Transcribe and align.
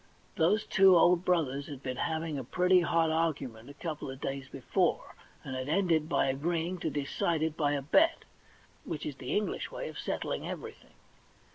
Those 0.35 0.65
two 0.65 0.97
old 0.97 1.23
brothers 1.23 1.67
had 1.67 1.83
been 1.83 1.97
having 1.97 2.35
a 2.39 2.43
pretty 2.43 2.79
hot 2.79 3.11
argument 3.11 3.69
a 3.69 3.75
couple 3.75 4.09
of 4.09 4.19
days 4.19 4.49
before, 4.49 5.13
and 5.43 5.55
had 5.55 5.69
ended 5.69 6.09
by 6.09 6.25
agreeing 6.25 6.79
to 6.79 6.89
decide 6.89 7.43
it 7.43 7.55
by 7.55 7.73
a 7.73 7.83
bet, 7.83 8.25
which 8.83 9.05
is 9.05 9.17
the 9.17 9.37
EngUsh 9.39 9.69
way 9.69 9.89
of 9.89 9.99
settling 9.99 10.47
every 10.49 10.71
thing. 10.71 10.95